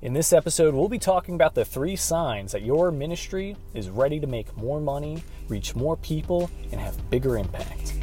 In 0.00 0.12
this 0.12 0.32
episode, 0.32 0.74
we'll 0.74 0.88
be 0.88 1.00
talking 1.00 1.34
about 1.34 1.56
the 1.56 1.64
three 1.64 1.96
signs 1.96 2.52
that 2.52 2.62
your 2.62 2.92
ministry 2.92 3.56
is 3.74 3.90
ready 3.90 4.20
to 4.20 4.28
make 4.28 4.56
more 4.56 4.80
money, 4.80 5.24
reach 5.48 5.74
more 5.74 5.96
people, 5.96 6.48
and 6.70 6.80
have 6.80 7.10
bigger 7.10 7.36
impact. 7.36 7.94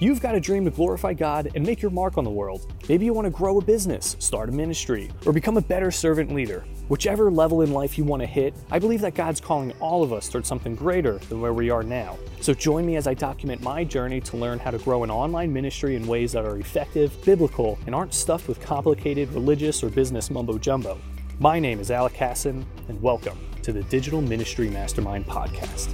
You've 0.00 0.20
got 0.20 0.34
a 0.34 0.40
dream 0.40 0.64
to 0.64 0.72
glorify 0.72 1.14
God 1.14 1.52
and 1.54 1.64
make 1.64 1.80
your 1.80 1.92
mark 1.92 2.18
on 2.18 2.24
the 2.24 2.30
world. 2.30 2.66
Maybe 2.88 3.04
you 3.04 3.12
want 3.12 3.26
to 3.26 3.30
grow 3.30 3.58
a 3.58 3.64
business, 3.64 4.16
start 4.18 4.48
a 4.48 4.52
ministry, 4.52 5.08
or 5.24 5.32
become 5.32 5.56
a 5.56 5.60
better 5.60 5.92
servant 5.92 6.34
leader. 6.34 6.64
Whichever 6.88 7.30
level 7.30 7.62
in 7.62 7.72
life 7.72 7.96
you 7.96 8.02
want 8.02 8.20
to 8.20 8.26
hit, 8.26 8.54
I 8.72 8.80
believe 8.80 9.00
that 9.02 9.14
God's 9.14 9.40
calling 9.40 9.70
all 9.78 10.02
of 10.02 10.12
us 10.12 10.28
towards 10.28 10.48
something 10.48 10.74
greater 10.74 11.18
than 11.28 11.40
where 11.40 11.52
we 11.52 11.70
are 11.70 11.84
now. 11.84 12.18
So 12.40 12.52
join 12.52 12.84
me 12.84 12.96
as 12.96 13.06
I 13.06 13.14
document 13.14 13.62
my 13.62 13.84
journey 13.84 14.20
to 14.22 14.36
learn 14.36 14.58
how 14.58 14.72
to 14.72 14.78
grow 14.78 15.04
an 15.04 15.12
online 15.12 15.52
ministry 15.52 15.94
in 15.94 16.08
ways 16.08 16.32
that 16.32 16.44
are 16.44 16.58
effective, 16.58 17.16
biblical, 17.24 17.78
and 17.86 17.94
aren't 17.94 18.14
stuffed 18.14 18.48
with 18.48 18.60
complicated 18.60 19.32
religious 19.32 19.84
or 19.84 19.90
business 19.90 20.28
mumbo 20.28 20.58
jumbo. 20.58 20.98
My 21.38 21.60
name 21.60 21.78
is 21.78 21.92
Alec 21.92 22.14
Casson, 22.14 22.66
and 22.88 23.00
welcome 23.00 23.38
to 23.62 23.72
the 23.72 23.84
Digital 23.84 24.20
Ministry 24.20 24.68
Mastermind 24.70 25.26
Podcast. 25.26 25.92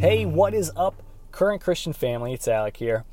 Hey, 0.00 0.24
what 0.24 0.54
is 0.54 0.70
up? 0.76 1.02
Current 1.32 1.62
Christian 1.62 1.92
family, 1.92 2.32
it's 2.32 2.48
Alec 2.48 2.76
here, 2.78 3.04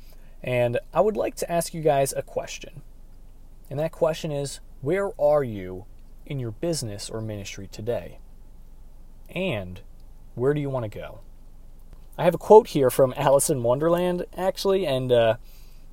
and 0.42 0.78
I 0.92 1.00
would 1.00 1.16
like 1.16 1.34
to 1.36 1.50
ask 1.50 1.74
you 1.74 1.82
guys 1.82 2.12
a 2.16 2.22
question. 2.22 2.82
And 3.70 3.78
that 3.78 3.92
question 3.92 4.30
is 4.30 4.60
where 4.80 5.10
are 5.20 5.42
you 5.42 5.86
in 6.24 6.38
your 6.38 6.50
business 6.50 7.10
or 7.10 7.20
ministry 7.20 7.66
today? 7.66 8.18
And 9.28 9.80
where 10.34 10.54
do 10.54 10.60
you 10.60 10.70
want 10.70 10.84
to 10.84 10.98
go? 10.98 11.20
I 12.18 12.24
have 12.24 12.34
a 12.34 12.38
quote 12.38 12.68
here 12.68 12.90
from 12.90 13.14
Alice 13.16 13.50
in 13.50 13.62
Wonderland, 13.62 14.26
actually, 14.36 14.86
and 14.86 15.10
uh, 15.12 15.36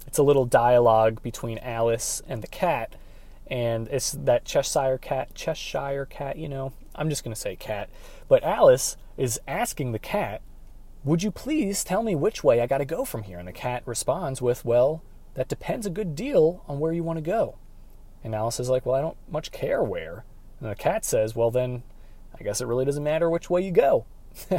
it's 0.08 0.18
a 0.18 0.24
little 0.24 0.46
dialogue 0.46 1.22
between 1.22 1.58
Alice 1.60 2.22
and 2.28 2.42
the 2.42 2.48
cat. 2.48 2.96
And 3.48 3.88
it's 3.90 4.12
that 4.12 4.46
Cheshire 4.46 4.98
cat, 4.98 5.36
Cheshire 5.36 6.06
cat, 6.06 6.38
you 6.38 6.48
know. 6.48 6.74
I'm 6.96 7.10
just 7.10 7.24
going 7.24 7.34
to 7.34 7.40
say 7.40 7.56
cat. 7.56 7.90
But 8.28 8.44
Alice 8.44 8.98
is 9.18 9.40
asking 9.48 9.92
the 9.92 10.00
cat 10.00 10.42
would 11.04 11.24
you 11.24 11.32
please 11.32 11.84
tell 11.84 12.04
me 12.04 12.16
which 12.16 12.44
way 12.44 12.62
I 12.62 12.68
got 12.68 12.78
to 12.78 12.86
go 12.86 13.04
from 13.04 13.24
here? 13.24 13.40
And 13.40 13.48
the 13.48 13.54
cat 13.54 13.84
responds 13.86 14.42
with, 14.42 14.64
Well, 14.64 15.04
that 15.34 15.50
depends 15.50 15.86
a 15.86 15.92
good 15.92 16.16
deal 16.16 16.64
on 16.68 16.80
where 16.80 16.94
you 16.94 17.04
want 17.04 17.18
to 17.18 17.22
go. 17.22 17.58
And 18.24 18.34
Alice 18.34 18.60
is 18.60 18.70
like, 18.70 18.86
Well, 18.86 18.96
I 18.96 19.02
don't 19.02 19.18
much 19.30 19.52
care 19.52 19.84
where. 19.84 20.24
And 20.60 20.70
the 20.70 20.76
cat 20.76 21.04
says, 21.04 21.36
Well, 21.36 21.52
then 21.52 21.84
I 22.40 22.44
guess 22.44 22.62
it 22.62 22.68
really 22.68 22.86
doesn't 22.86 23.04
matter 23.04 23.30
which 23.30 23.50
way 23.50 23.62
you 23.62 23.72
go. 23.72 24.06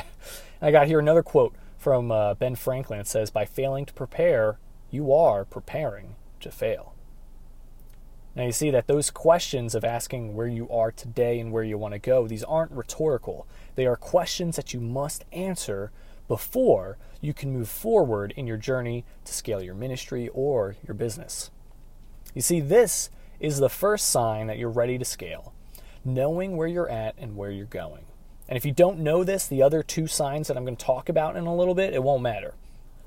I 0.63 0.71
got 0.71 0.87
here 0.87 0.99
another 0.99 1.23
quote 1.23 1.55
from 1.79 2.11
uh, 2.11 2.35
Ben 2.35 2.57
Franklin. 2.57 3.01
It 3.01 3.07
says, 3.07 3.31
By 3.31 3.47
failing 3.47 3.87
to 3.87 3.95
prepare, 3.95 4.59
you 4.91 5.13
are 5.13 5.45
preparing 5.45 6.17
to 6.41 6.51
fail. 6.51 6.95
Now 8.37 8.45
you 8.45 8.53
see 8.53 8.71
that 8.71 8.89
those 8.89 9.11
questions 9.11 9.75
of 9.75 9.85
asking 9.85 10.35
where 10.35 10.49
you 10.49 10.69
are 10.69 10.91
today 10.91 11.39
and 11.39 11.53
where 11.53 11.63
you 11.63 11.79
want 11.79 11.95
to 11.95 12.01
go, 12.01 12.27
these 12.27 12.43
aren't 12.45 12.73
rhetorical. 12.73 13.47
They 13.77 13.87
are 13.87 13.97
questions 13.97 14.57
that 14.57 14.75
you 14.75 14.81
must 14.81 15.25
answer 15.33 15.93
before 16.29 16.99
you 17.21 17.35
can 17.35 17.53
move 17.53 17.69
forward 17.69 18.33
in 18.37 18.47
your 18.47 18.57
journey 18.57 19.05
to 19.25 19.33
scale 19.33 19.63
your 19.63 19.75
ministry 19.75 20.29
or 20.33 20.77
your 20.87 20.95
business. 20.95 21.51
You 22.35 22.43
see, 22.43 22.61
this 22.61 23.11
is 23.41 23.59
the 23.59 23.69
first 23.69 24.09
sign 24.09 24.47
that 24.47 24.59
you're 24.59 24.71
ready 24.71 24.99
to 24.99 25.05
scale, 25.05 25.55
knowing 26.05 26.57
where 26.57 26.69
you're 26.69 26.89
at 26.89 27.15
and 27.19 27.37
where 27.37 27.51
you're 27.51 27.67
going. 27.67 28.05
And 28.49 28.57
if 28.57 28.65
you 28.65 28.73
don't 28.73 28.99
know 28.99 29.25
this, 29.25 29.47
the 29.47 29.63
other 29.63 29.83
two 29.83 30.07
signs 30.07 30.49
that 30.49 30.57
I'm 30.57 30.65
going 30.65 30.77
to 30.77 30.85
talk 30.85 31.09
about 31.09 31.37
in 31.37 31.47
a 31.47 31.55
little 31.55 31.75
bit, 31.75 31.95
it 31.95 32.03
won't 32.03 32.23
matter. 32.23 32.55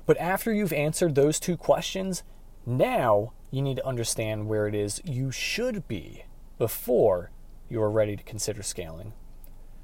But 0.06 0.18
after 0.18 0.52
you've 0.52 0.72
answered 0.72 1.14
those 1.14 1.38
two 1.38 1.56
questions, 1.56 2.22
now 2.66 3.32
you 3.50 3.62
need 3.62 3.76
to 3.76 3.86
understand 3.86 4.48
where 4.48 4.66
it 4.66 4.74
is 4.74 5.00
you 5.04 5.30
should 5.30 5.86
be 5.86 6.24
before 6.58 7.30
you 7.68 7.80
are 7.82 7.90
ready 7.90 8.16
to 8.16 8.22
consider 8.24 8.62
scaling. 8.62 9.12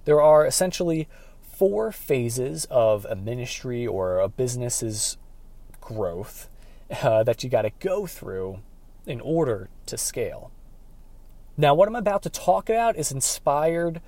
There 0.05 0.21
are 0.21 0.47
essentially 0.47 1.09
four 1.57 1.93
phases 1.93 2.67
of 2.71 3.07
a 3.09 3.17
ministry 3.17 3.87
or 3.87 4.19
a 4.19 4.29
business's 4.29 5.17
growth 5.81 6.49
uh, 7.03 7.23
that 7.23 7.43
you 7.43 7.51
got 7.51 7.63
to 7.63 7.71
go 7.81 8.07
through 8.07 8.61
in 9.07 9.21
order 9.21 9.69
to 9.87 9.97
scale. 9.97 10.51
Now, 11.57 11.75
what 11.75 11.89
I'm 11.89 11.95
about 11.95 12.23
to 12.23 12.31
talk 12.31 12.69
about 12.69 12.97
is 12.97 13.13
inspired 13.13 14.01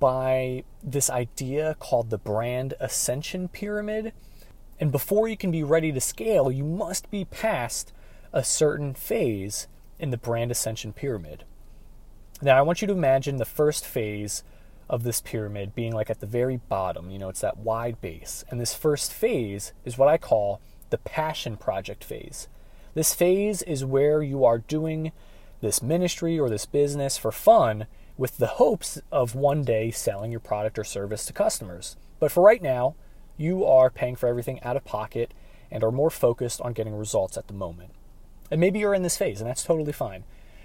by 0.00 0.64
this 0.82 1.08
idea 1.08 1.76
called 1.78 2.10
the 2.10 2.18
brand 2.18 2.74
ascension 2.80 3.48
pyramid. 3.48 4.12
And 4.80 4.90
before 4.90 5.28
you 5.28 5.36
can 5.36 5.50
be 5.50 5.62
ready 5.62 5.92
to 5.92 6.00
scale, 6.00 6.50
you 6.50 6.64
must 6.64 7.10
be 7.10 7.24
past 7.24 7.92
a 8.32 8.42
certain 8.42 8.94
phase 8.94 9.68
in 9.98 10.10
the 10.10 10.16
brand 10.16 10.50
ascension 10.50 10.92
pyramid. 10.92 11.44
Now, 12.42 12.58
I 12.58 12.62
want 12.62 12.80
you 12.80 12.86
to 12.88 12.94
imagine 12.94 13.36
the 13.36 13.44
first 13.44 13.84
phase 13.84 14.44
of 14.88 15.02
this 15.02 15.20
pyramid 15.20 15.74
being 15.74 15.92
like 15.92 16.10
at 16.10 16.20
the 16.20 16.26
very 16.26 16.56
bottom. 16.56 17.10
You 17.10 17.18
know, 17.18 17.28
it's 17.28 17.40
that 17.40 17.58
wide 17.58 18.00
base. 18.00 18.44
And 18.48 18.60
this 18.60 18.74
first 18.74 19.12
phase 19.12 19.72
is 19.84 19.98
what 19.98 20.08
I 20.08 20.18
call 20.18 20.60
the 20.90 20.98
passion 20.98 21.56
project 21.56 22.02
phase. 22.02 22.48
This 22.94 23.14
phase 23.14 23.62
is 23.62 23.84
where 23.84 24.22
you 24.22 24.44
are 24.44 24.58
doing 24.58 25.12
this 25.60 25.82
ministry 25.82 26.38
or 26.38 26.48
this 26.48 26.66
business 26.66 27.18
for 27.18 27.32
fun 27.32 27.86
with 28.16 28.38
the 28.38 28.46
hopes 28.46 29.00
of 29.12 29.34
one 29.34 29.62
day 29.62 29.90
selling 29.90 30.30
your 30.30 30.40
product 30.40 30.78
or 30.78 30.84
service 30.84 31.26
to 31.26 31.32
customers. 31.32 31.96
But 32.18 32.32
for 32.32 32.42
right 32.42 32.62
now, 32.62 32.94
you 33.36 33.64
are 33.64 33.90
paying 33.90 34.16
for 34.16 34.26
everything 34.26 34.60
out 34.62 34.76
of 34.76 34.84
pocket 34.84 35.32
and 35.70 35.84
are 35.84 35.92
more 35.92 36.10
focused 36.10 36.60
on 36.60 36.72
getting 36.72 36.96
results 36.96 37.36
at 37.36 37.46
the 37.46 37.54
moment. 37.54 37.90
And 38.50 38.60
maybe 38.60 38.78
you're 38.78 38.94
in 38.94 39.02
this 39.02 39.18
phase, 39.18 39.40
and 39.40 39.48
that's 39.48 39.62
totally 39.62 39.92
fine. 39.92 40.24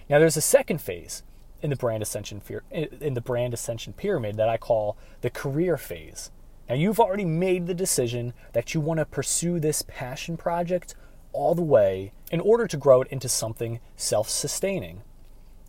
Now, 0.09 0.19
there's 0.19 0.37
a 0.37 0.41
second 0.41 0.81
phase, 0.81 1.23
in 1.63 1.69
the 1.69 1.75
brand 1.75 2.03
ascension 2.03 2.41
in 2.71 3.13
the 3.13 3.21
brand 3.21 3.53
ascension 3.53 3.93
pyramid 3.93 4.37
that 4.37 4.49
I 4.49 4.57
call 4.57 4.97
the 5.21 5.29
career 5.29 5.77
phase. 5.77 6.29
Now 6.69 6.75
you've 6.75 6.99
already 6.99 7.25
made 7.25 7.65
the 7.65 7.73
decision 7.73 8.33
that 8.51 8.73
you 8.73 8.81
want 8.81 8.99
to 8.99 9.05
pursue 9.05 9.59
this 9.59 9.81
passion 9.87 10.37
project 10.37 10.93
all 11.31 11.55
the 11.55 11.63
way 11.63 12.11
in 12.31 12.39
order 12.39 12.67
to 12.67 12.77
grow 12.77 13.01
it 13.01 13.07
into 13.07 13.29
something 13.29 13.79
self-sustaining. 13.95 15.01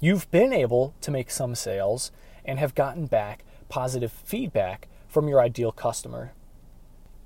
You've 0.01 0.31
been 0.31 0.53
able 0.53 0.95
to 1.01 1.11
make 1.11 1.31
some 1.31 1.55
sales 1.55 2.11
and 2.45 2.59
have 2.59 2.75
gotten 2.75 3.07
back 3.07 3.45
positive 3.69 4.13
feedback 4.13 4.89
from 5.09 5.29
your 5.29 5.41
ideal 5.41 5.73
customer. 5.73 6.33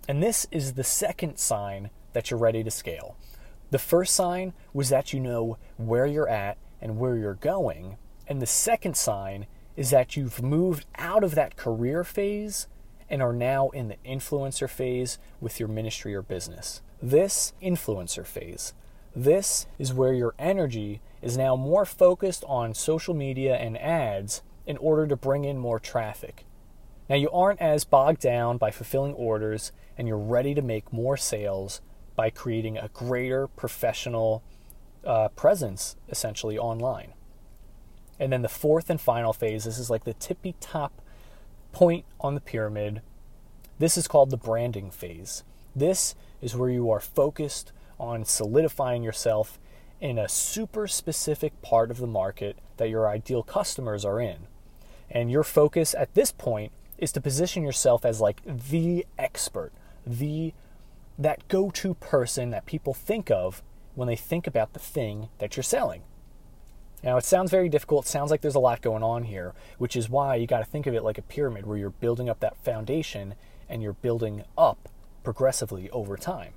And 0.07 0.23
this 0.23 0.47
is 0.51 0.75
the 0.75 0.85
second 0.85 1.39
sign 1.39 1.91
that 2.13 2.31
you're 2.31 2.39
ready 2.39 2.63
to 2.63 2.71
scale. 2.71 3.17
The 3.71 3.79
first 3.79 4.15
sign 4.15 4.53
was 4.73 4.89
that 4.91 5.13
you 5.13 5.21
know 5.21 5.59
where 5.77 6.07
you're 6.07 6.29
at 6.29 6.59
and 6.81 6.99
where 6.99 7.17
you're 7.17 7.35
going. 7.35 7.97
And 8.29 8.43
the 8.43 8.47
second 8.47 8.97
sign 8.97 9.47
is 9.75 9.91
that 9.91 10.17
you've 10.17 10.43
moved 10.43 10.85
out 10.97 11.25
of 11.25 11.35
that 11.35 11.57
career 11.57 12.05
phase 12.05 12.69
and 13.09 13.23
are 13.23 13.33
now 13.33 13.71
in 13.71 13.89
the 13.89 13.97
influencer 14.07 14.69
phase 14.69 15.19
with 15.41 15.59
your 15.59 15.69
ministry 15.69 16.15
or 16.15 16.21
business. 16.21 16.83
This 17.01 17.55
influencer 17.63 18.27
phase, 18.27 18.75
this 19.17 19.67
is 19.79 19.95
where 19.95 20.13
your 20.13 20.35
energy 20.39 21.01
is 21.23 21.39
now 21.39 21.57
more 21.57 21.87
focused 21.87 22.45
on 22.47 22.75
social 22.75 23.15
media 23.15 23.57
and 23.57 23.79
ads 23.79 24.43
in 24.67 24.77
order 24.77 25.07
to 25.07 25.17
bring 25.17 25.45
in 25.45 25.57
more 25.57 25.81
traffic. 25.81 26.45
Now, 27.09 27.17
you 27.17 27.31
aren't 27.31 27.63
as 27.63 27.85
bogged 27.85 28.21
down 28.21 28.59
by 28.59 28.71
fulfilling 28.71 29.15
orders 29.15 29.73
and 29.97 30.07
you're 30.07 30.19
ready 30.19 30.55
to 30.55 30.61
make 30.61 30.93
more 30.93 31.17
sales 31.17 31.81
by 32.15 32.29
creating 32.29 32.77
a 32.77 32.91
greater 32.93 33.47
professional 33.47 34.43
uh, 35.07 35.29
presence 35.29 35.97
essentially 36.11 36.59
online. 36.59 37.15
And 38.21 38.33
then 38.33 38.43
the 38.43 38.49
fourth 38.49 38.91
and 38.91 39.01
final 39.01 39.33
phase, 39.33 39.65
this 39.65 39.79
is 39.79 39.91
like 39.91 40.05
the 40.05 40.15
tippy 40.15 40.55
top 40.61 41.01
point 41.73 42.05
on 42.21 42.35
the 42.35 42.41
pyramid. 42.41 43.03
This 43.79 43.97
is 43.97 44.09
called 44.09 44.31
the 44.31 44.37
branding 44.37 44.91
phase. 44.91 45.45
This 45.75 46.15
is 46.41 46.57
where 46.57 46.71
you 46.71 46.91
are 46.91 47.01
focused 47.01 47.73
on 47.99 48.25
solidifying 48.25 49.03
yourself 49.03 49.59
in 50.01 50.19
a 50.19 50.29
super 50.29 50.87
specific 50.87 51.61
part 51.63 51.91
of 51.91 51.99
the 51.99 52.07
market 52.07 52.57
that 52.77 52.89
your 52.89 53.09
ideal 53.09 53.43
customers 53.43 54.05
are 54.05 54.21
in. 54.21 54.47
And 55.11 55.31
your 55.31 55.43
focus 55.43 55.95
at 55.95 56.15
this 56.15 56.33
point 56.33 56.73
is 56.99 57.13
to 57.13 57.21
position 57.21 57.63
yourself 57.63 58.05
as 58.05 58.21
like 58.21 58.41
the 58.45 59.07
expert, 59.19 59.73
the 60.07 60.53
that 61.19 61.47
go-to 61.49 61.95
person 61.95 62.51
that 62.51 62.67
people 62.67 62.95
think 62.95 63.31
of 63.31 63.63
when 63.95 64.07
they 64.07 64.17
think 64.17 64.47
about 64.47 64.73
the 64.73 64.79
thing 64.79 65.29
that 65.39 65.57
you're 65.57 65.65
selling. 65.65 66.03
Now, 67.03 67.17
it 67.17 67.25
sounds 67.25 67.51
very 67.51 67.69
difficult. 67.69 68.07
It 68.07 68.09
sounds 68.09 68.31
like 68.31 68.41
there's 68.41 68.57
a 68.57 68.61
lot 68.61 68.83
going 68.83 69.03
on 69.03 69.25
here, 69.25 69.55
which 69.79 69.95
is 69.95 70.11
why 70.11 70.35
you 70.35 70.47
got 70.47 70.59
to 70.59 70.65
think 70.65 70.87
of 70.87 70.95
it 70.95 71.05
like 71.05 71.19
a 71.19 71.23
pyramid 71.23 71.67
where 71.67 71.79
you're 71.79 71.91
building 71.91 72.29
up 72.29 72.41
that 72.41 72.57
foundation 72.57 73.35
and 73.69 73.83
you're 73.83 73.93
building 73.93 74.43
up 74.57 74.89
progressively 75.23 75.89
over 75.91 76.17
time. 76.17 76.55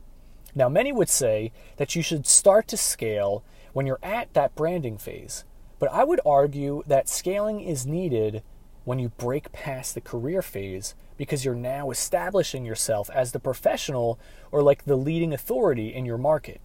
Now, 0.56 0.68
many 0.68 0.92
would 0.92 1.10
say 1.10 1.52
that 1.78 1.96
you 1.96 2.02
should 2.02 2.26
start 2.26 2.68
to 2.70 2.78
scale 2.78 3.44
when 3.74 3.86
you're 3.86 4.00
at 4.02 4.34
that 4.34 4.56
branding 4.56 4.98
phase, 4.98 5.46
but 5.80 5.92
I 5.92 6.04
would 6.04 6.20
argue 6.26 6.84
that 6.88 7.08
scaling 7.08 7.62
is 7.62 7.86
needed 7.86 8.44
when 8.84 9.00
you 9.00 9.10
break 9.10 9.52
past 9.52 9.94
the 9.94 10.02
career 10.02 10.42
phase 10.42 10.96
because 11.18 11.46
you're 11.46 11.54
now 11.54 11.92
establishing 11.92 12.66
yourself 12.66 13.10
as 13.12 13.32
the 13.32 13.40
professional 13.40 14.20
or 14.52 14.64
like 14.64 14.86
the 14.86 14.96
leading 14.96 15.34
authority 15.34 15.94
in 15.94 16.06
your 16.06 16.18
market. 16.18 16.60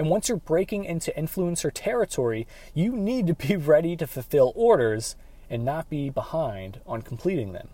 And 0.00 0.08
once 0.08 0.30
you're 0.30 0.38
breaking 0.38 0.86
into 0.86 1.12
influencer 1.14 1.70
territory, 1.74 2.46
you 2.72 2.96
need 2.96 3.26
to 3.26 3.34
be 3.34 3.54
ready 3.74 3.96
to 3.96 4.06
fulfill 4.06 4.50
orders 4.56 5.14
and 5.50 5.62
not 5.62 5.90
be 5.90 6.08
behind 6.08 6.80
on 6.86 7.02
completing 7.02 7.52
them. 7.52 7.68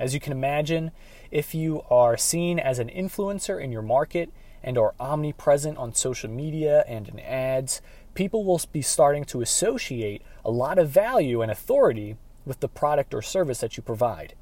As 0.00 0.12
you 0.12 0.18
can 0.18 0.32
imagine, 0.32 0.90
if 1.30 1.54
you 1.54 1.82
are 1.88 2.16
seen 2.16 2.58
as 2.58 2.80
an 2.80 2.88
influencer 2.88 3.62
in 3.62 3.70
your 3.70 3.82
market 3.82 4.32
and 4.64 4.76
are 4.76 4.96
omnipresent 4.98 5.78
on 5.78 5.94
social 5.94 6.28
media 6.28 6.82
and 6.88 7.08
in 7.08 7.20
ads, 7.20 7.80
people 8.14 8.44
will 8.44 8.60
be 8.72 8.82
starting 8.82 9.24
to 9.26 9.40
associate 9.40 10.22
a 10.44 10.50
lot 10.50 10.76
of 10.76 10.90
value 10.90 11.40
and 11.40 11.52
authority 11.52 12.16
with 12.44 12.58
the 12.58 12.68
product 12.68 13.14
or 13.14 13.22
service 13.22 13.60
that 13.60 13.76
you 13.76 13.82
provide. 13.84 14.34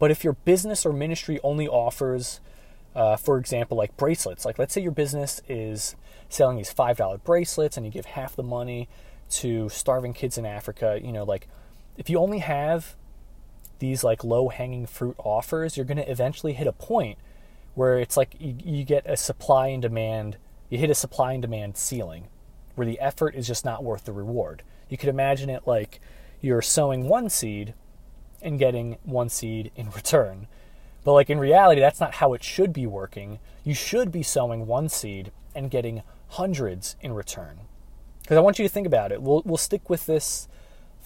But 0.00 0.10
if 0.10 0.24
your 0.24 0.32
business 0.32 0.84
or 0.84 0.92
ministry 0.92 1.38
only 1.44 1.68
offers, 1.68 2.40
uh, 2.94 3.16
for 3.16 3.38
example, 3.38 3.76
like 3.76 3.96
bracelets, 3.96 4.44
like 4.44 4.58
let's 4.58 4.74
say 4.74 4.80
your 4.80 4.92
business 4.92 5.40
is 5.48 5.96
selling 6.28 6.56
these 6.56 6.72
$5 6.72 7.22
bracelets 7.24 7.76
and 7.76 7.86
you 7.86 7.92
give 7.92 8.06
half 8.06 8.36
the 8.36 8.42
money 8.42 8.88
to 9.30 9.68
starving 9.68 10.12
kids 10.12 10.36
in 10.36 10.44
Africa, 10.44 11.00
you 11.02 11.12
know, 11.12 11.24
like 11.24 11.48
if 11.96 12.10
you 12.10 12.18
only 12.18 12.38
have 12.38 12.96
these 13.78 14.04
like 14.04 14.22
low 14.22 14.48
hanging 14.48 14.86
fruit 14.86 15.16
offers, 15.18 15.76
you're 15.76 15.86
going 15.86 15.96
to 15.96 16.10
eventually 16.10 16.52
hit 16.52 16.66
a 16.66 16.72
point 16.72 17.18
where 17.74 17.98
it's 17.98 18.16
like 18.16 18.34
you, 18.38 18.54
you 18.62 18.84
get 18.84 19.04
a 19.06 19.16
supply 19.16 19.68
and 19.68 19.82
demand, 19.82 20.36
you 20.68 20.78
hit 20.78 20.90
a 20.90 20.94
supply 20.94 21.32
and 21.32 21.42
demand 21.42 21.76
ceiling 21.76 22.28
where 22.74 22.86
the 22.86 23.00
effort 23.00 23.34
is 23.34 23.46
just 23.46 23.64
not 23.64 23.82
worth 23.82 24.04
the 24.04 24.12
reward. 24.12 24.62
You 24.88 24.96
could 24.96 25.08
imagine 25.08 25.50
it 25.50 25.62
like 25.66 26.00
you're 26.40 26.62
sowing 26.62 27.08
one 27.08 27.28
seed 27.28 27.74
and 28.40 28.58
getting 28.58 28.98
one 29.04 29.28
seed 29.28 29.70
in 29.76 29.90
return. 29.90 30.46
But 31.04 31.12
like 31.12 31.30
in 31.30 31.38
reality, 31.38 31.80
that's 31.80 32.00
not 32.00 32.14
how 32.16 32.32
it 32.32 32.44
should 32.44 32.72
be 32.72 32.86
working. 32.86 33.38
You 33.64 33.74
should 33.74 34.12
be 34.12 34.22
sowing 34.22 34.66
one 34.66 34.88
seed 34.88 35.32
and 35.54 35.70
getting 35.70 36.02
hundreds 36.28 36.96
in 37.00 37.12
return. 37.12 37.60
Because 38.22 38.36
I 38.36 38.40
want 38.40 38.58
you 38.58 38.64
to 38.64 38.72
think 38.72 38.86
about 38.86 39.12
it. 39.12 39.20
We'll, 39.20 39.42
we'll 39.44 39.56
stick 39.56 39.90
with 39.90 40.06
this 40.06 40.48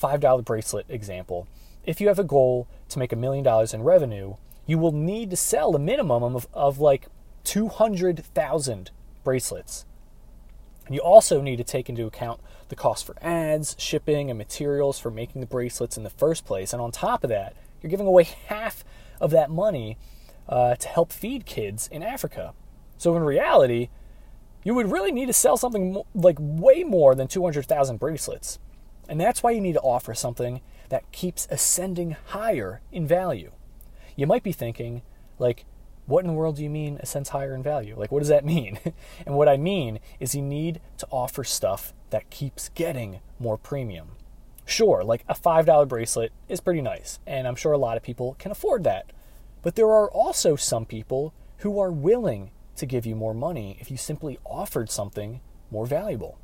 $5 0.02 0.44
bracelet 0.44 0.87
example. 0.88 1.48
If 1.84 2.00
you 2.00 2.08
have 2.08 2.19
a 2.19 2.25
goal 2.25 2.69
to 2.90 2.98
make 2.98 3.12
a 3.12 3.16
million 3.16 3.44
dollars 3.44 3.72
in 3.72 3.82
revenue, 3.82 4.34
you 4.66 4.78
will 4.78 4.93
need 4.93 5.31
to 5.31 5.37
sell 5.37 5.75
a 5.75 5.78
minimum 5.78 6.22
of, 6.22 6.46
of 6.52 6.78
like 6.78 7.06
200,000 7.44 8.90
bracelets. 9.25 9.87
And 10.84 10.94
you 10.94 11.00
also 11.00 11.40
need 11.40 11.56
to 11.56 11.64
take 11.64 11.88
into 11.88 12.06
account 12.06 12.40
the 12.69 12.76
cost 12.76 13.06
for 13.06 13.16
ads, 13.20 13.75
shipping, 13.78 14.31
and 14.31 14.38
materials 14.38 14.99
for 14.99 15.10
making 15.10 15.40
the 15.40 15.46
bracelets 15.46 15.96
in 15.96 16.04
the 16.04 16.10
first 16.10 16.44
place. 16.44 16.72
And 16.72 16.82
on 16.82 16.92
top 16.92 17.25
of 17.25 17.31
that, 17.31 17.54
you're 17.81 17.90
giving 17.90 18.06
away 18.06 18.25
half 18.25 18.84
of 19.20 19.30
that 19.30 19.50
money 19.50 19.98
uh, 20.48 20.76
to 20.76 20.88
help 20.88 21.12
feed 21.12 21.46
kids 21.46 21.88
in 21.88 22.02
Africa. 22.02 22.54
So 22.98 23.16
in 23.16 23.22
reality, 23.22 23.88
you 24.64 24.74
would 24.74 24.90
really 24.90 25.12
need 25.12 25.26
to 25.26 25.32
sell 25.32 25.56
something 25.56 26.02
like 26.14 26.36
way 26.40 26.82
more 26.82 27.14
than 27.14 27.28
200,000 27.28 27.98
bracelets. 27.98 28.58
And 29.08 29.20
that's 29.20 29.42
why 29.42 29.52
you 29.52 29.60
need 29.60 29.74
to 29.74 29.80
offer 29.80 30.14
something 30.14 30.60
that 30.88 31.10
keeps 31.12 31.46
ascending 31.50 32.16
higher 32.26 32.80
in 32.90 33.06
value. 33.06 33.52
You 34.16 34.26
might 34.26 34.42
be 34.42 34.52
thinking, 34.52 35.02
like, 35.38 35.64
what 36.06 36.24
in 36.24 36.28
the 36.28 36.32
world 36.32 36.56
do 36.56 36.62
you 36.62 36.70
mean 36.70 36.98
ascends 37.00 37.30
higher 37.30 37.54
in 37.54 37.62
value? 37.62 37.96
Like, 37.98 38.10
what 38.10 38.20
does 38.20 38.28
that 38.28 38.44
mean? 38.54 38.78
and 39.26 39.36
what 39.36 39.48
I 39.48 39.56
mean 39.56 40.00
is 40.18 40.34
you 40.34 40.42
need 40.42 40.80
to 40.98 41.06
offer 41.10 41.44
stuff 41.44 41.92
that 42.10 42.30
keeps 42.30 42.68
getting 42.70 43.20
more 43.38 43.58
premium. 43.58 44.15
Sure, 44.66 45.04
like 45.04 45.24
a 45.28 45.34
$5 45.34 45.88
bracelet 45.88 46.32
is 46.48 46.60
pretty 46.60 46.82
nice, 46.82 47.20
and 47.24 47.46
I'm 47.46 47.54
sure 47.54 47.72
a 47.72 47.78
lot 47.78 47.96
of 47.96 48.02
people 48.02 48.34
can 48.38 48.50
afford 48.50 48.82
that. 48.84 49.12
But 49.62 49.76
there 49.76 49.86
are 49.86 50.10
also 50.10 50.56
some 50.56 50.84
people 50.84 51.32
who 51.58 51.78
are 51.78 51.92
willing 51.92 52.50
to 52.74 52.84
give 52.84 53.06
you 53.06 53.14
more 53.14 53.32
money 53.32 53.78
if 53.80 53.90
you 53.90 53.96
simply 53.96 54.38
offered 54.44 54.90
something 54.90 55.40
more 55.70 55.86
valuable. 55.86 56.38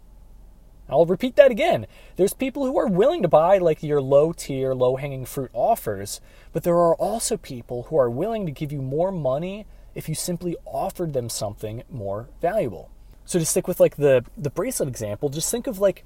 I'll 0.88 1.04
repeat 1.04 1.36
that 1.36 1.50
again. 1.50 1.86
There's 2.16 2.32
people 2.32 2.64
who 2.64 2.78
are 2.78 2.86
willing 2.86 3.22
to 3.22 3.28
buy 3.28 3.58
like 3.58 3.82
your 3.82 4.00
low 4.00 4.32
tier, 4.32 4.72
low 4.72 4.96
hanging 4.96 5.24
fruit 5.24 5.50
offers, 5.52 6.20
but 6.52 6.62
there 6.62 6.76
are 6.76 6.94
also 6.94 7.36
people 7.36 7.84
who 7.84 7.96
are 7.96 8.10
willing 8.10 8.46
to 8.46 8.52
give 8.52 8.72
you 8.72 8.82
more 8.82 9.10
money 9.10 9.66
if 9.94 10.08
you 10.08 10.14
simply 10.14 10.56
offered 10.64 11.12
them 11.12 11.28
something 11.28 11.82
more 11.90 12.28
valuable. 12.40 12.90
So 13.24 13.38
to 13.38 13.46
stick 13.46 13.68
with 13.68 13.80
like 13.80 13.96
the 13.96 14.24
the 14.36 14.50
bracelet 14.50 14.88
example, 14.88 15.28
just 15.28 15.50
think 15.50 15.66
of 15.66 15.78
like 15.78 16.04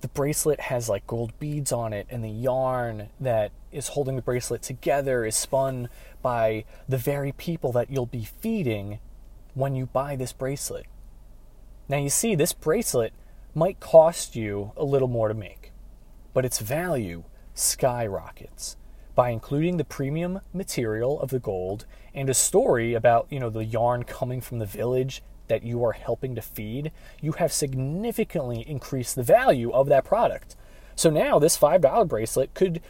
the 0.00 0.08
bracelet 0.08 0.60
has 0.60 0.88
like 0.88 1.06
gold 1.06 1.32
beads 1.38 1.72
on 1.72 1.92
it 1.92 2.06
and 2.08 2.22
the 2.22 2.30
yarn 2.30 3.08
that 3.18 3.50
is 3.72 3.88
holding 3.88 4.16
the 4.16 4.22
bracelet 4.22 4.62
together 4.62 5.24
is 5.24 5.34
spun 5.34 5.88
by 6.22 6.64
the 6.88 6.98
very 6.98 7.32
people 7.32 7.72
that 7.72 7.90
you'll 7.90 8.06
be 8.06 8.24
feeding 8.24 8.98
when 9.54 9.74
you 9.74 9.86
buy 9.86 10.14
this 10.14 10.32
bracelet. 10.32 10.86
Now 11.88 11.98
you 11.98 12.10
see 12.10 12.34
this 12.34 12.52
bracelet 12.52 13.12
might 13.54 13.80
cost 13.80 14.36
you 14.36 14.72
a 14.76 14.84
little 14.84 15.08
more 15.08 15.28
to 15.28 15.34
make, 15.34 15.72
but 16.32 16.44
its 16.44 16.60
value 16.60 17.24
skyrockets 17.54 18.76
by 19.16 19.30
including 19.30 19.78
the 19.78 19.84
premium 19.84 20.40
material 20.52 21.20
of 21.20 21.30
the 21.30 21.40
gold 21.40 21.86
and 22.14 22.30
a 22.30 22.34
story 22.34 22.94
about, 22.94 23.26
you 23.30 23.40
know, 23.40 23.50
the 23.50 23.64
yarn 23.64 24.04
coming 24.04 24.40
from 24.40 24.60
the 24.60 24.66
village 24.66 25.22
that 25.48 25.62
you 25.62 25.84
are 25.84 25.92
helping 25.92 26.34
to 26.34 26.42
feed, 26.42 26.92
you 27.20 27.32
have 27.32 27.52
significantly 27.52 28.64
increased 28.66 29.16
the 29.16 29.22
value 29.22 29.70
of 29.72 29.88
that 29.88 30.04
product. 30.04 30.56
So 30.94 31.10
now 31.10 31.38
this 31.38 31.58
$5 31.58 32.08
bracelet 32.08 32.54
could 32.54 32.80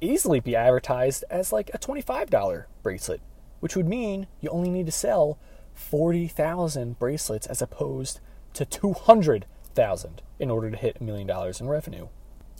easily 0.00 0.40
be 0.40 0.54
advertised 0.56 1.24
as 1.30 1.52
like 1.52 1.70
a 1.74 1.78
$25 1.78 2.64
bracelet, 2.82 3.20
which 3.60 3.76
would 3.76 3.88
mean 3.88 4.26
you 4.40 4.48
only 4.50 4.70
need 4.70 4.86
to 4.86 4.92
sell 4.92 5.38
40,000 5.74 6.98
bracelets 6.98 7.46
as 7.46 7.62
opposed 7.62 8.20
to 8.54 8.64
200 8.64 9.46
thousand 9.78 10.22
in 10.40 10.50
order 10.50 10.70
to 10.72 10.76
hit 10.76 10.96
a 11.00 11.04
million 11.04 11.26
dollars 11.26 11.60
in 11.60 11.68
revenue. 11.68 12.08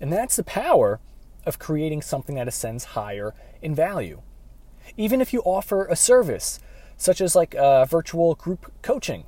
And 0.00 0.12
that's 0.12 0.36
the 0.36 0.44
power 0.44 1.00
of 1.44 1.58
creating 1.58 2.02
something 2.02 2.36
that 2.36 2.46
ascends 2.46 2.84
higher 2.84 3.34
in 3.60 3.74
value. 3.74 4.22
Even 4.96 5.20
if 5.20 5.32
you 5.32 5.40
offer 5.40 5.86
a 5.86 5.96
service, 5.96 6.60
such 6.96 7.20
as 7.20 7.34
like 7.34 7.56
uh, 7.56 7.84
virtual 7.86 8.36
group 8.36 8.72
coaching, 8.82 9.24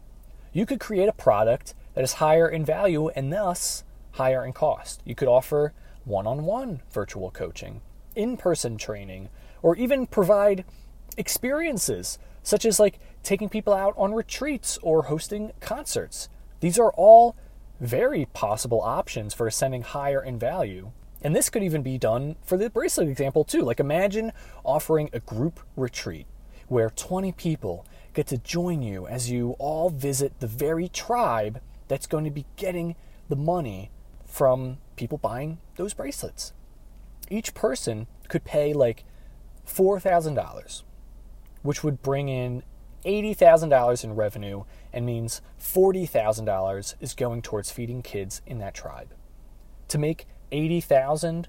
you 0.52 0.67
could 0.67 0.81
create 0.81 1.08
a 1.08 1.12
product 1.12 1.75
that 1.94 2.05
is 2.05 2.14
higher 2.14 2.49
in 2.49 2.64
value 2.64 3.08
and 3.08 3.32
thus 3.32 3.85
higher 4.12 4.44
in 4.44 4.52
cost. 4.52 5.00
You 5.05 5.14
could 5.14 5.29
offer 5.29 5.73
one 6.05 6.26
on 6.26 6.44
one 6.44 6.82
virtual 6.91 7.31
coaching, 7.31 7.82
in 8.17 8.37
person 8.37 8.76
training, 8.76 9.29
or 9.62 9.76
even 9.76 10.06
provide 10.06 10.64
experiences 11.17 12.19
such 12.43 12.64
as 12.64 12.81
like 12.81 12.99
taking 13.23 13.49
people 13.49 13.73
out 13.73 13.94
on 13.97 14.14
retreats 14.14 14.79
or 14.82 15.05
hosting 15.05 15.52
concerts. 15.61 16.29
These 16.61 16.79
are 16.79 16.93
all 16.93 17.37
very 17.81 18.26
possible 18.26 18.81
options 18.81 19.35
for 19.35 19.47
ascending 19.47 19.82
higher 19.82 20.23
in 20.23 20.38
value. 20.38 20.93
And 21.23 21.37
this 21.37 21.50
could 21.50 21.62
even 21.62 21.82
be 21.82 21.99
done 21.99 22.37
for 22.42 22.57
the 22.57 22.71
bracelet 22.71 23.09
example, 23.09 23.45
too. 23.45 23.62
Like, 23.62 23.80
imagine 23.80 24.33
offering 24.64 25.11
a 25.12 25.21
group 25.21 25.61
retreat 25.76 26.26
where 26.69 26.90
20 26.90 27.33
people 27.33 27.85
get 28.14 28.26
to 28.29 28.38
join 28.38 28.83
you 28.83 29.07
as 29.07 29.31
you 29.31 29.57
all 29.59 29.90
visit 29.90 30.40
the 30.40 30.47
very 30.47 30.88
tribe 30.88 31.61
that's 31.88 32.07
going 32.07 32.25
to 32.25 32.31
be 32.31 32.47
getting 32.57 32.97
the 33.29 33.37
money 33.37 33.90
from 34.25 34.79
people 34.97 35.19
buying 35.19 35.59
those 35.76 35.95
bracelets. 35.95 36.52
Each 37.29 37.55
person 37.55 38.07
could 38.29 38.45
pay 38.45 38.73
like 38.73 39.05
$4,000, 39.67 40.83
which 41.62 41.85
would 41.85 42.02
bring 42.02 42.29
in 42.29 42.62
$80,000 43.05 44.05
in 44.05 44.14
revenue 44.14 44.64
and 44.93 45.07
means 45.07 45.40
$40,000 45.61 46.95
is 47.00 47.14
going 47.14 47.43
towards 47.43 47.71
feeding 47.71 48.02
kids 48.02 48.43
in 48.47 48.59
that 48.59 48.75
tribe. 48.75 49.14
To 49.88 49.99
make 49.99 50.26
80,000 50.52 51.49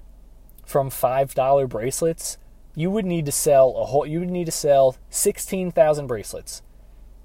from 0.64 0.90
$5 0.90 1.68
bracelets, 1.68 2.38
you 2.74 2.90
would 2.90 3.04
need 3.04 3.26
to 3.26 3.32
sell 3.32 3.74
a 3.76 3.84
whole 3.86 4.06
you 4.06 4.20
would 4.20 4.30
need 4.30 4.46
to 4.46 4.52
sell 4.52 4.96
16,000 5.10 6.06
bracelets, 6.06 6.62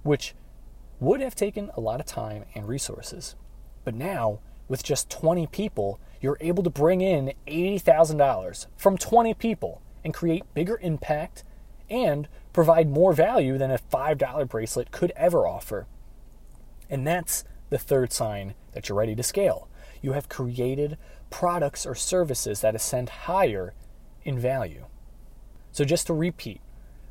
which 0.04 0.34
would 1.00 1.22
have 1.22 1.36
taken 1.36 1.72
a 1.76 1.82
lot 1.82 2.00
of 2.00 2.06
time 2.06 2.46
and 2.56 2.68
resources. 2.68 3.36
But 3.84 3.96
now, 3.96 4.40
with 4.68 4.84
just 4.84 5.10
20 5.10 5.48
people, 5.48 6.00
you're 6.20 6.38
able 6.42 6.64
to 6.64 6.70
bring 6.70 7.02
in 7.02 7.34
$80,000 7.48 8.68
from 8.76 8.98
20 8.98 9.34
people 9.36 9.82
and 10.04 10.14
create 10.14 10.54
bigger 10.54 10.80
impact 10.82 11.44
and 11.90 12.28
provide 12.52 12.90
more 12.90 13.14
value 13.14 13.58
than 13.58 13.72
a 13.72 13.78
$5 13.78 14.50
bracelet 14.50 14.92
could 14.92 15.14
ever 15.16 15.48
offer. 15.48 15.88
And 16.90 17.06
that's 17.06 17.46
the 17.70 17.78
third 17.78 18.12
sign 18.12 18.56
that 18.74 18.90
you're 18.90 18.98
ready 18.98 19.16
to 19.16 19.24
scale. 19.24 19.70
You 20.02 20.14
have 20.14 20.30
created 20.30 20.98
products 21.30 21.86
or 21.86 21.96
services 21.96 22.62
that 22.62 22.76
ascend 22.76 23.10
higher 23.10 23.74
in 24.24 24.40
value. 24.40 24.86
So, 25.72 25.84
just 25.84 26.08
to 26.08 26.14
repeat, 26.14 26.62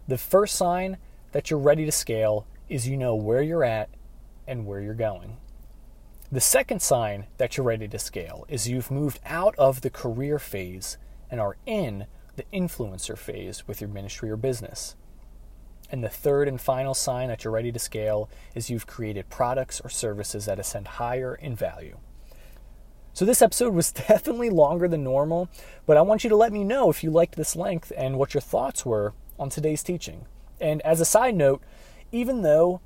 the 0.09 0.19
first 0.19 0.55
sign 0.57 0.99
that 1.33 1.51
you're 1.51 1.59
ready 1.59 1.85
to 1.85 1.93
scale 1.93 2.47
is 2.69 2.89
you 2.89 2.97
know 2.97 3.15
where 3.15 3.43
you're 3.43 3.65
at 3.65 3.89
and 4.47 4.67
where 4.67 4.81
you're 4.81 4.95
going. 4.95 5.37
The 6.31 6.41
second 6.41 6.83
sign 6.83 7.27
that 7.39 7.57
you're 7.57 7.67
ready 7.67 7.87
to 7.87 7.99
scale 7.99 8.45
is 8.49 8.69
you've 8.69 8.91
moved 8.91 9.21
out 9.25 9.55
of 9.57 9.81
the 9.81 9.91
career 9.91 10.39
phase 10.39 10.99
and 11.31 11.41
are 11.41 11.57
in 11.67 12.07
the 12.37 12.45
influencer 12.53 13.17
phase 13.17 13.67
with 13.69 13.81
your 13.81 13.89
ministry 13.89 14.31
or 14.31 14.37
business. 14.37 14.97
And 15.91 16.03
the 16.03 16.09
third 16.09 16.49
and 16.49 16.61
final 16.61 16.95
sign 16.95 17.29
that 17.29 17.45
you're 17.45 17.53
ready 17.53 17.71
to 17.71 17.79
scale 17.79 18.29
is 18.55 18.71
you've 18.71 18.87
created 18.89 19.29
products 19.29 19.81
or 19.81 19.89
services 19.89 20.47
that 20.47 20.59
ascend 20.59 20.89
higher 20.89 21.35
in 21.35 21.55
value. 21.55 21.99
So, 23.17 23.25
this 23.25 23.41
episode 23.41 23.73
was 23.73 23.93
definitely 24.09 24.51
longer 24.51 24.87
than 24.89 25.03
normal, 25.03 25.49
but 25.87 25.97
I 25.97 26.03
want 26.03 26.23
you 26.23 26.29
to 26.29 26.37
let 26.37 26.53
me 26.53 26.65
know 26.65 26.91
if 26.91 27.03
you 27.03 27.11
liked 27.11 27.35
this 27.35 27.57
length 27.57 27.91
and 27.97 28.19
what 28.19 28.35
your 28.35 28.43
thoughts 28.43 28.85
were 28.85 29.15
on 29.39 29.49
today's 29.49 29.83
teaching. 29.83 30.27
And 30.61 30.83
as 30.83 31.01
a 31.01 31.07
side 31.07 31.35
note, 31.35 31.63
even 32.13 32.43
though 32.43 32.83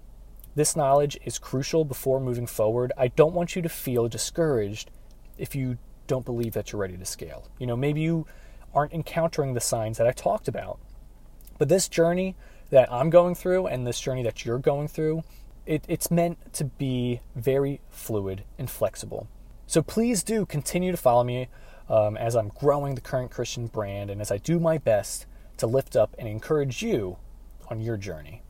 this 0.54 0.76
knowledge 0.76 1.18
is 1.24 1.40
crucial 1.40 1.84
before 1.84 2.20
moving 2.20 2.46
forward, 2.46 2.92
I 2.96 3.08
don't 3.08 3.34
want 3.34 3.56
you 3.56 3.62
to 3.62 3.68
feel 3.68 4.06
discouraged 4.06 4.92
if 5.36 5.56
you 5.56 5.78
don't 6.06 6.24
believe 6.24 6.52
that 6.52 6.70
you're 6.70 6.80
ready 6.80 6.96
to 6.96 7.04
scale. 7.04 7.48
You 7.58 7.66
know, 7.66 7.76
maybe 7.76 8.00
you 8.00 8.24
aren't 8.72 8.92
encountering 8.92 9.54
the 9.54 9.60
signs 9.60 9.98
that 9.98 10.06
I 10.06 10.12
talked 10.12 10.46
about. 10.46 10.78
But 11.58 11.68
this 11.68 11.88
journey 11.88 12.36
that 12.70 12.92
I'm 12.92 13.10
going 13.10 13.34
through 13.34 13.66
and 13.66 13.84
this 13.84 14.00
journey 14.00 14.22
that 14.22 14.44
you're 14.44 14.60
going 14.60 14.86
through, 14.86 15.24
it, 15.66 15.84
it's 15.88 16.08
meant 16.08 16.54
to 16.54 16.66
be 16.66 17.20
very 17.34 17.80
fluid 17.90 18.44
and 18.58 18.70
flexible. 18.70 19.26
So 19.70 19.82
please 19.82 20.24
do 20.24 20.46
continue 20.46 20.90
to 20.90 20.96
follow 20.96 21.22
me 21.22 21.46
um, 21.88 22.16
as 22.16 22.34
I'm 22.34 22.48
growing 22.48 22.96
the 22.96 23.00
current 23.00 23.30
Christian 23.30 23.68
brand 23.68 24.10
and 24.10 24.20
as 24.20 24.32
I 24.32 24.38
do 24.38 24.58
my 24.58 24.78
best 24.78 25.26
to 25.58 25.68
lift 25.68 25.94
up 25.94 26.16
and 26.18 26.26
encourage 26.26 26.82
you 26.82 27.18
on 27.68 27.80
your 27.80 27.96
journey. 27.96 28.42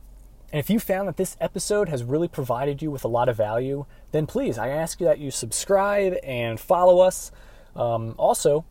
And 0.51 0.59
if 0.59 0.67
you 0.67 0.79
found 0.79 1.07
that 1.07 1.17
this 1.17 1.37
episode 1.39 1.89
has 1.89 2.03
really 2.03 2.27
provided 2.27 2.81
you 2.81 2.89
with 2.89 3.03
a 3.03 3.07
lot 3.07 3.29
of 3.29 3.37
value, 3.37 3.85
then 4.11 4.25
please, 4.25 4.57
I 4.57 4.69
ask 4.69 4.99
you 4.99 5.05
that 5.05 5.19
you 5.19 5.29
subscribe 5.29 6.15
and 6.23 6.59
follow 6.59 7.01
us. 7.01 7.31
Um, 7.75 8.15
also, 8.17 8.65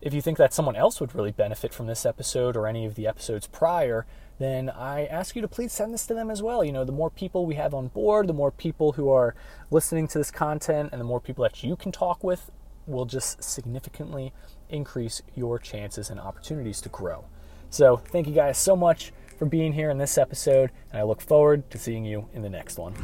if 0.00 0.14
you 0.14 0.22
think 0.22 0.38
that 0.38 0.54
someone 0.54 0.76
else 0.76 1.02
would 1.02 1.14
really 1.14 1.32
benefit 1.32 1.74
from 1.74 1.86
this 1.86 2.06
episode 2.06 2.56
or 2.56 2.66
any 2.66 2.86
of 2.86 2.94
the 2.94 3.06
episodes 3.06 3.46
prior, 3.46 4.06
then 4.40 4.70
I 4.70 5.04
ask 5.04 5.36
you 5.36 5.42
to 5.42 5.48
please 5.48 5.70
send 5.70 5.92
this 5.92 6.06
to 6.06 6.14
them 6.14 6.30
as 6.30 6.42
well. 6.42 6.64
You 6.64 6.72
know, 6.72 6.82
the 6.82 6.92
more 6.92 7.10
people 7.10 7.44
we 7.44 7.56
have 7.56 7.74
on 7.74 7.88
board, 7.88 8.26
the 8.26 8.32
more 8.32 8.50
people 8.50 8.92
who 8.92 9.10
are 9.10 9.34
listening 9.70 10.08
to 10.08 10.18
this 10.18 10.30
content, 10.30 10.88
and 10.92 11.00
the 11.00 11.04
more 11.04 11.20
people 11.20 11.42
that 11.42 11.62
you 11.62 11.76
can 11.76 11.92
talk 11.92 12.24
with 12.24 12.50
will 12.86 13.04
just 13.04 13.44
significantly 13.44 14.32
increase 14.70 15.20
your 15.34 15.58
chances 15.58 16.08
and 16.08 16.18
opportunities 16.18 16.80
to 16.80 16.88
grow. 16.88 17.26
So, 17.68 17.98
thank 17.98 18.26
you 18.26 18.34
guys 18.34 18.56
so 18.56 18.74
much 18.74 19.12
for 19.38 19.44
being 19.44 19.74
here 19.74 19.90
in 19.90 19.98
this 19.98 20.16
episode, 20.16 20.70
and 20.90 20.98
I 20.98 21.02
look 21.02 21.20
forward 21.20 21.70
to 21.70 21.76
seeing 21.76 22.06
you 22.06 22.26
in 22.32 22.40
the 22.40 22.48
next 22.48 22.78
one. 22.78 22.94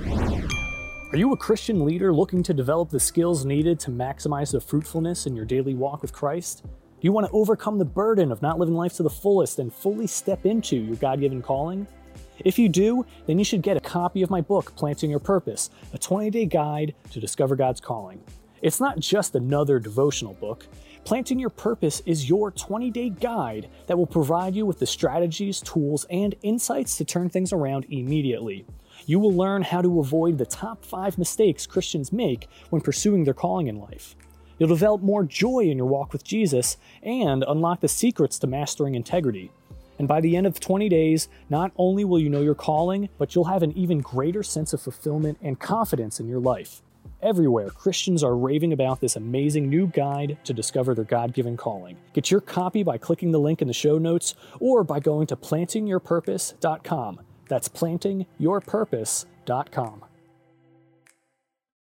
Are 1.12 1.18
you 1.18 1.34
a 1.34 1.36
Christian 1.36 1.84
leader 1.84 2.14
looking 2.14 2.42
to 2.44 2.54
develop 2.54 2.88
the 2.88 2.98
skills 2.98 3.44
needed 3.44 3.78
to 3.80 3.90
maximize 3.90 4.52
the 4.52 4.60
fruitfulness 4.60 5.26
in 5.26 5.36
your 5.36 5.44
daily 5.44 5.74
walk 5.74 6.00
with 6.00 6.14
Christ? 6.14 6.64
Do 6.98 7.06
you 7.06 7.12
want 7.12 7.26
to 7.26 7.32
overcome 7.32 7.76
the 7.76 7.84
burden 7.84 8.32
of 8.32 8.40
not 8.40 8.58
living 8.58 8.74
life 8.74 8.94
to 8.94 9.02
the 9.02 9.10
fullest 9.10 9.58
and 9.58 9.70
fully 9.70 10.06
step 10.06 10.46
into 10.46 10.76
your 10.76 10.96
God 10.96 11.20
given 11.20 11.42
calling? 11.42 11.86
If 12.38 12.58
you 12.58 12.70
do, 12.70 13.04
then 13.26 13.38
you 13.38 13.44
should 13.44 13.60
get 13.60 13.76
a 13.76 13.80
copy 13.80 14.22
of 14.22 14.30
my 14.30 14.40
book, 14.40 14.74
Planting 14.76 15.10
Your 15.10 15.20
Purpose, 15.20 15.68
a 15.92 15.98
20 15.98 16.30
day 16.30 16.46
guide 16.46 16.94
to 17.10 17.20
discover 17.20 17.54
God's 17.54 17.82
calling. 17.82 18.22
It's 18.62 18.80
not 18.80 18.98
just 18.98 19.34
another 19.34 19.78
devotional 19.78 20.32
book. 20.32 20.66
Planting 21.04 21.38
Your 21.38 21.50
Purpose 21.50 22.00
is 22.06 22.30
your 22.30 22.50
20 22.50 22.90
day 22.90 23.10
guide 23.10 23.68
that 23.88 23.98
will 23.98 24.06
provide 24.06 24.54
you 24.54 24.64
with 24.64 24.78
the 24.78 24.86
strategies, 24.86 25.60
tools, 25.60 26.06
and 26.08 26.34
insights 26.42 26.96
to 26.96 27.04
turn 27.04 27.28
things 27.28 27.52
around 27.52 27.84
immediately. 27.90 28.64
You 29.04 29.18
will 29.18 29.34
learn 29.34 29.60
how 29.60 29.82
to 29.82 30.00
avoid 30.00 30.38
the 30.38 30.46
top 30.46 30.82
five 30.82 31.18
mistakes 31.18 31.66
Christians 31.66 32.10
make 32.10 32.48
when 32.70 32.80
pursuing 32.80 33.24
their 33.24 33.34
calling 33.34 33.66
in 33.66 33.78
life. 33.78 34.16
You'll 34.58 34.68
develop 34.68 35.02
more 35.02 35.24
joy 35.24 35.60
in 35.60 35.76
your 35.76 35.86
walk 35.86 36.12
with 36.12 36.24
Jesus 36.24 36.76
and 37.02 37.44
unlock 37.46 37.80
the 37.80 37.88
secrets 37.88 38.38
to 38.40 38.46
mastering 38.46 38.94
integrity. 38.94 39.50
And 39.98 40.06
by 40.06 40.20
the 40.20 40.36
end 40.36 40.46
of 40.46 40.60
20 40.60 40.88
days, 40.88 41.28
not 41.48 41.72
only 41.76 42.04
will 42.04 42.18
you 42.18 42.28
know 42.28 42.42
your 42.42 42.54
calling, 42.54 43.08
but 43.18 43.34
you'll 43.34 43.44
have 43.44 43.62
an 43.62 43.76
even 43.76 44.00
greater 44.00 44.42
sense 44.42 44.72
of 44.72 44.82
fulfillment 44.82 45.38
and 45.42 45.58
confidence 45.58 46.20
in 46.20 46.28
your 46.28 46.40
life. 46.40 46.82
Everywhere, 47.22 47.70
Christians 47.70 48.22
are 48.22 48.36
raving 48.36 48.74
about 48.74 49.00
this 49.00 49.16
amazing 49.16 49.70
new 49.70 49.86
guide 49.86 50.36
to 50.44 50.52
discover 50.52 50.94
their 50.94 51.04
God 51.04 51.32
given 51.32 51.56
calling. 51.56 51.96
Get 52.12 52.30
your 52.30 52.42
copy 52.42 52.82
by 52.82 52.98
clicking 52.98 53.32
the 53.32 53.40
link 53.40 53.62
in 53.62 53.68
the 53.68 53.74
show 53.74 53.96
notes 53.96 54.34
or 54.60 54.84
by 54.84 55.00
going 55.00 55.26
to 55.28 55.36
plantingyourpurpose.com. 55.36 57.20
That's 57.48 57.68
plantingyourpurpose.com. 57.68 60.05